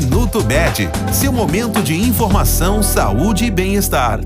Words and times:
Minuto 0.00 0.44
Med, 0.44 0.88
seu 1.12 1.32
momento 1.32 1.82
de 1.82 1.92
informação, 1.92 2.84
saúde 2.84 3.46
e 3.46 3.50
bem-estar. 3.50 4.20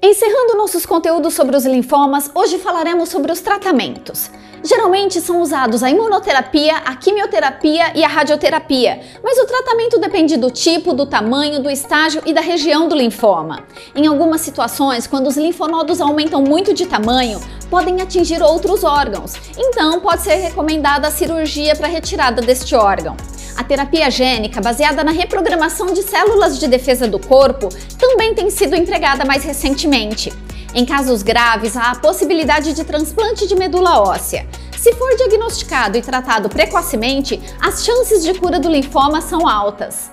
Encerrando 0.00 0.56
nossos 0.56 0.86
conteúdos 0.86 1.34
sobre 1.34 1.56
os 1.56 1.66
linfomas, 1.66 2.30
hoje 2.32 2.58
falaremos 2.58 3.08
sobre 3.08 3.32
os 3.32 3.40
tratamentos. 3.40 4.30
Geralmente 4.62 5.20
são 5.20 5.42
usados 5.42 5.82
a 5.82 5.90
imunoterapia, 5.90 6.76
a 6.76 6.94
quimioterapia 6.94 7.96
e 7.96 8.04
a 8.04 8.06
radioterapia, 8.06 9.00
mas 9.24 9.36
o 9.38 9.46
tratamento 9.46 9.98
depende 9.98 10.36
do 10.36 10.52
tipo, 10.52 10.92
do 10.92 11.04
tamanho, 11.04 11.60
do 11.60 11.68
estágio 11.68 12.22
e 12.24 12.32
da 12.32 12.40
região 12.40 12.86
do 12.86 12.94
linfoma. 12.94 13.64
Em 13.92 14.06
algumas 14.06 14.40
situações, 14.40 15.08
quando 15.08 15.26
os 15.26 15.36
linfonodos 15.36 16.00
aumentam 16.00 16.40
muito 16.42 16.72
de 16.72 16.86
tamanho, 16.86 17.40
podem 17.68 18.00
atingir 18.00 18.40
outros 18.40 18.84
órgãos, 18.84 19.32
então 19.58 19.98
pode 19.98 20.22
ser 20.22 20.36
recomendada 20.36 21.08
a 21.08 21.10
cirurgia 21.10 21.74
para 21.74 21.88
retirada 21.88 22.40
deste 22.40 22.76
órgão. 22.76 23.16
A 23.56 23.64
terapia 23.64 24.10
gênica, 24.10 24.60
baseada 24.60 25.02
na 25.02 25.12
reprogramação 25.12 25.92
de 25.92 26.02
células 26.02 26.60
de 26.60 26.68
defesa 26.68 27.08
do 27.08 27.18
corpo, 27.18 27.70
também 27.98 28.34
tem 28.34 28.50
sido 28.50 28.76
empregada 28.76 29.24
mais 29.24 29.44
recentemente. 29.44 30.30
Em 30.74 30.84
casos 30.84 31.22
graves, 31.22 31.74
há 31.74 31.92
a 31.92 31.96
possibilidade 31.96 32.74
de 32.74 32.84
transplante 32.84 33.46
de 33.46 33.56
medula 33.56 34.00
óssea. 34.00 34.46
Se 34.78 34.92
for 34.92 35.16
diagnosticado 35.16 35.96
e 35.96 36.02
tratado 36.02 36.50
precocemente, 36.50 37.40
as 37.58 37.82
chances 37.82 38.22
de 38.22 38.34
cura 38.34 38.60
do 38.60 38.68
linfoma 38.68 39.22
são 39.22 39.48
altas. 39.48 40.12